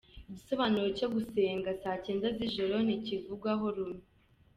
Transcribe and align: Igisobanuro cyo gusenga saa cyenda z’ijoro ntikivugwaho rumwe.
Igisobanuro 0.29 0.87
cyo 0.97 1.07
gusenga 1.13 1.69
saa 1.81 2.01
cyenda 2.03 2.27
z’ijoro 2.35 2.75
ntikivugwaho 2.85 3.65
rumwe. 3.75 4.01